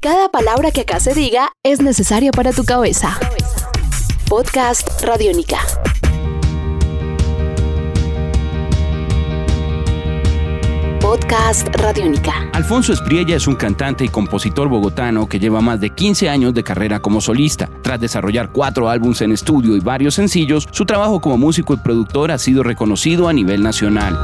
[0.00, 3.18] Cada palabra que acá se diga es necesaria para tu cabeza.
[4.28, 5.58] Podcast Radiónica.
[11.00, 12.48] Podcast Radiónica.
[12.52, 16.62] Alfonso Espriella es un cantante y compositor bogotano que lleva más de 15 años de
[16.62, 17.68] carrera como solista.
[17.82, 22.30] Tras desarrollar cuatro álbumes en estudio y varios sencillos, su trabajo como músico y productor
[22.30, 24.16] ha sido reconocido a nivel nacional.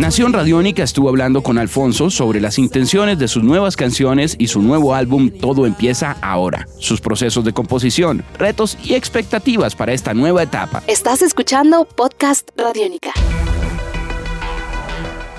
[0.00, 4.62] Nación Radiónica estuvo hablando con Alfonso sobre las intenciones de sus nuevas canciones y su
[4.62, 10.42] nuevo álbum Todo empieza ahora, sus procesos de composición, retos y expectativas para esta nueva
[10.42, 10.82] etapa.
[10.86, 13.10] Estás escuchando Podcast Radiónica.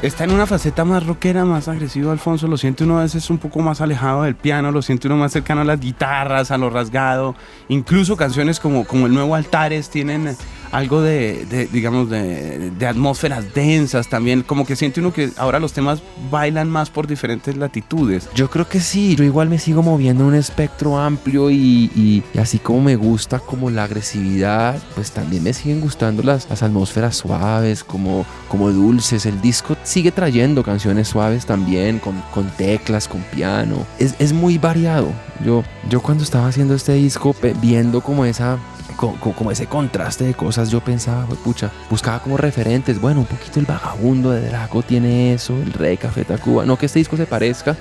[0.04, 2.48] Está en una faceta más rockera, más agresiva, Alfonso.
[2.48, 5.32] Lo siente uno a veces un poco más alejado del piano, lo siente uno más
[5.32, 7.36] cercano a las guitarras, a lo rasgado.
[7.68, 10.36] Incluso canciones como, como el nuevo Altares tienen
[10.72, 14.44] algo de, digamos, de, atmósferas densas también.
[14.44, 18.30] Como que siente uno que ahora los temas bailan más por diferentes latitudes.
[18.36, 22.60] Yo creo que sí, yo igual me sigo moviendo en un espectro amplio y, así
[22.60, 27.84] como me gusta como la agresividad, pues también me siguen gustando las, las atmósferas suaves,
[27.84, 29.26] como, como dulces.
[29.26, 33.86] El disco sigue trayendo canciones suaves también, con, con teclas, con piano.
[34.00, 35.12] Es, es muy variado.
[35.46, 38.58] Yo, yo cuando estaba haciendo este disco, viendo como esa
[39.02, 43.02] como, ese contraste de cosas, yo pensaba, pucha, buscaba como referentes.
[43.02, 46.66] Bueno, un poquito el vagabundo de Draco tiene eso, el rey Café Tacuba.
[46.66, 47.76] No que este disco se parezca,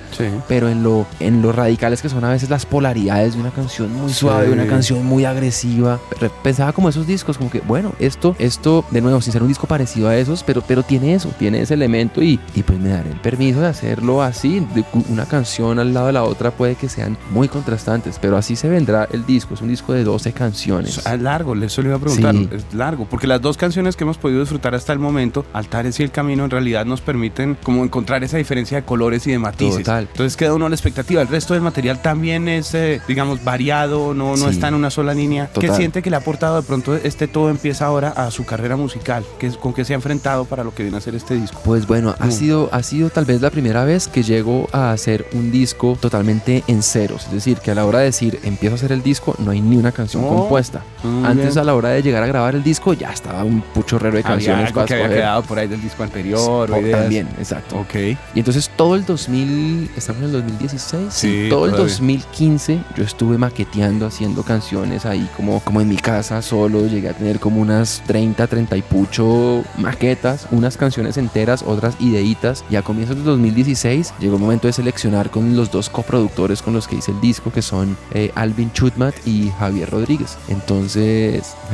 [0.47, 3.93] pero en lo, en lo radicales que son a veces las polaridades de una canción
[3.93, 5.99] muy suave, una canción muy agresiva.
[6.43, 9.67] Pensaba como esos discos, como que, bueno, esto, esto, de nuevo, sin ser un disco
[9.67, 13.11] parecido a esos, pero, pero tiene eso, tiene ese elemento y, y pues me daré
[13.11, 14.65] el permiso de hacerlo así.
[15.09, 18.69] una canción al lado de la otra puede que sean muy contrastantes, pero así se
[18.69, 19.53] vendrá el disco.
[19.53, 21.05] Es un disco de 12 canciones.
[21.13, 22.35] Es largo, eso le iba a preguntar.
[22.35, 26.03] Es largo, porque las dos canciones que hemos podido disfrutar hasta el momento, Altares y
[26.03, 29.79] El Camino, en realidad nos permiten como encontrar esa diferencia de colores y de matices.
[29.79, 30.07] Total.
[30.11, 31.21] Entonces queda uno a la expectativa.
[31.21, 35.13] El resto del material también es, eh, digamos, variado, no, no está en una sola
[35.13, 35.49] línea.
[35.59, 38.75] ¿Qué siente que le ha aportado de pronto este todo empieza ahora a su carrera
[38.75, 39.23] musical?
[39.39, 41.61] ¿Qué, ¿Con qué se ha enfrentado para lo que viene a ser este disco?
[41.63, 42.31] Pues bueno, ha, mm.
[42.31, 46.63] sido, ha sido tal vez la primera vez que llego a hacer un disco totalmente
[46.67, 47.25] en ceros.
[47.25, 49.61] Es decir, que a la hora de decir empiezo a hacer el disco, no hay
[49.61, 50.83] ni una canción compuesta.
[51.03, 54.17] Mm, Antes a la hora de llegar a grabar el disco ya estaba un puchorrero
[54.17, 56.69] de canciones algo que había quedado por ahí del disco anterior.
[56.71, 57.79] O También, exacto.
[57.79, 57.95] Ok.
[57.95, 63.37] Y entonces todo el 2000, estamos en el 2016, sí, todo el 2015 yo estuve
[63.37, 68.03] maqueteando, haciendo canciones ahí como, como en mi casa solo, llegué a tener como unas
[68.07, 74.13] 30, 30 y pucho maquetas, unas canciones enteras, otras ideitas y a comienzos del 2016
[74.19, 77.51] llegó el momento de seleccionar con los dos coproductores con los que hice el disco
[77.51, 80.37] que son eh, Alvin Chutmat y Javier Rodríguez.
[80.47, 80.90] Entonces...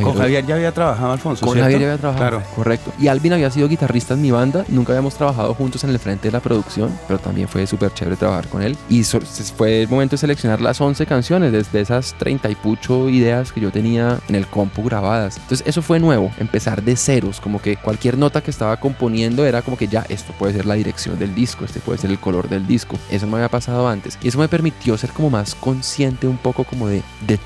[0.02, 1.46] Con Javier ya había trabajado Alfonso.
[1.46, 2.30] Con Javier ya había trabajado.
[2.30, 2.44] Claro.
[2.56, 2.92] Correcto.
[3.00, 4.66] Y Alvin había sido guitarrista en mi banda.
[4.68, 8.16] Nunca habíamos trabajado juntos en el frente de la producción, pero también fue súper chévere
[8.16, 8.78] trabajar con él.
[8.90, 13.52] Y fue el momento de seleccionar las 11 canciones desde esas 30 y pucho ideas
[13.52, 15.38] que yo tenía en el compu grabadas.
[15.38, 17.40] Entonces eso fue nuevo, empezar de ceros.
[17.40, 20.76] Como que cualquier nota que estaba componiendo era como que ya esto puede ser la
[20.76, 22.98] dirección del disco, este puede ser el color del disco.
[23.10, 24.18] Eso me había pasado antes.
[24.22, 27.02] Y eso me permitió ser como más consciente un poco como de,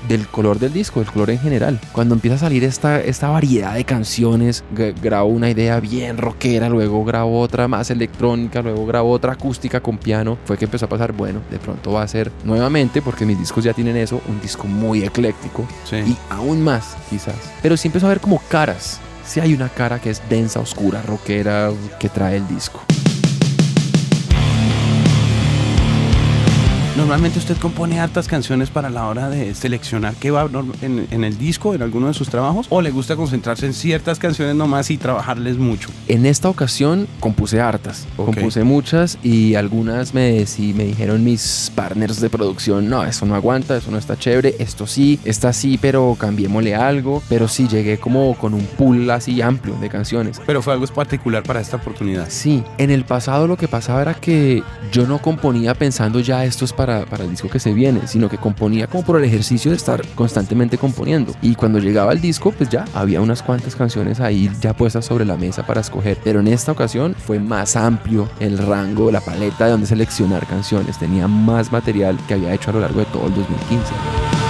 [0.08, 1.61] del color del disco, del color en general.
[1.92, 4.64] Cuando empieza a salir esta, esta variedad de canciones,
[5.02, 9.98] grabo una idea bien rockera, luego grabo otra más electrónica, luego grabo otra acústica con
[9.98, 13.38] piano, fue que empezó a pasar, bueno, de pronto va a ser nuevamente, porque mis
[13.38, 17.36] discos ya tienen eso, un disco muy ecléctico y aún más quizás.
[17.62, 19.00] Pero sí empezó a ver como caras.
[19.24, 21.70] Si hay una cara que es densa, oscura, rockera,
[22.00, 22.82] que trae el disco.
[26.94, 30.46] Normalmente usted compone hartas canciones para la hora de seleccionar qué va
[30.82, 34.54] en, el disco, en alguno de sus trabajos, o le gusta concentrarse en ciertas canciones
[34.56, 35.88] nomás y trabajarles mucho.
[36.08, 42.20] En esta ocasión compuse hartas, compuse muchas y algunas me, sí, me dijeron mis partners
[42.20, 46.14] de producción, no, eso no aguanta, eso no está chévere, esto sí, está sí, pero
[46.20, 50.42] cambiémosle algo, pero sí llegué como con un pool así amplio de canciones.
[50.44, 52.26] Pero fue algo particular para esta oportunidad.
[52.28, 54.62] Sí, en el pasado lo que pasaba era que
[54.92, 58.28] yo no componía pensando ya esto es para para, el disco que se viene, sino
[58.28, 61.32] que componía como por el ejercicio de estar constantemente componiendo.
[61.40, 65.24] Y cuando llegaba el disco, pues ya había unas cuantas canciones ahí ya puestas sobre
[65.24, 66.18] la mesa para escoger.
[66.24, 70.98] Pero en esta ocasión fue más amplio el rango, la paleta de donde seleccionar canciones.
[70.98, 74.41] Tenía más material que había hecho a lo largo de todo el 2015.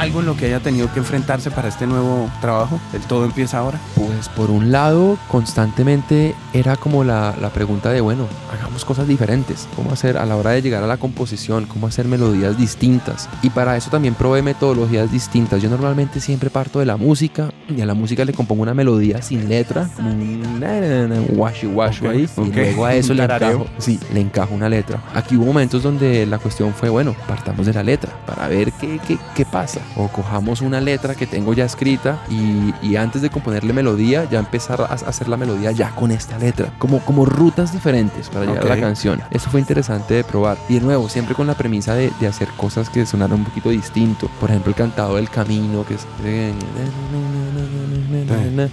[0.00, 2.80] Algo en lo que haya tenido que enfrentarse para este nuevo trabajo?
[2.94, 3.78] ¿El todo empieza ahora?
[3.94, 9.68] Pues por un lado, constantemente era como la, la pregunta de, bueno, hagamos cosas diferentes.
[9.76, 11.66] ¿Cómo hacer a la hora de llegar a la composición?
[11.66, 13.28] ¿Cómo hacer melodías distintas?
[13.42, 15.60] Y para eso también probé metodologías distintas.
[15.60, 19.20] Yo normalmente siempre parto de la música y a la música le compongo una melodía
[19.20, 22.28] sin letra, como un washy washy ahí.
[22.38, 25.02] Y luego a eso le encajo, sí, le encajo una letra.
[25.14, 28.98] Aquí hubo momentos donde la cuestión fue, bueno, partamos de la letra para ver qué,
[29.06, 29.80] qué, qué pasa.
[29.96, 34.38] O cojamos una letra que tengo ya escrita y, y antes de componerle melodía, ya
[34.38, 36.72] empezar a hacer la melodía ya con esta letra.
[36.78, 39.20] Como, como rutas diferentes para llegar a la canción.
[39.30, 40.56] Eso fue interesante de probar.
[40.68, 43.70] Y de nuevo, siempre con la premisa de, de hacer cosas que sonaran un poquito
[43.70, 44.30] distinto.
[44.38, 46.06] Por ejemplo, el cantado del camino, que es...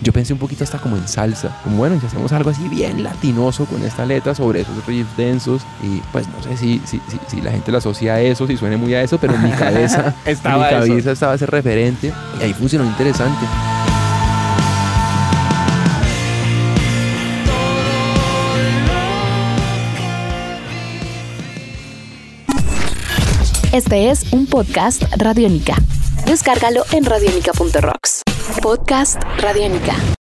[0.02, 1.60] Yo pensé un poquito hasta como en salsa.
[1.64, 5.62] Como bueno, si hacemos algo así bien latinoso con esta letra sobre esos riffs densos.
[5.84, 8.78] Y pues no sé si, si, si, la gente lo asocia a eso, si suene
[8.78, 12.12] muy a eso, pero en mi cabeza, estaba en mi cabeza estaba ese referente.
[12.40, 13.46] Y ahí funcionó interesante.
[23.74, 25.76] Este es un podcast Radiónica.
[26.26, 28.17] Descárgalo en radiónica.rocks.
[28.62, 30.08] Podcast Radiónica.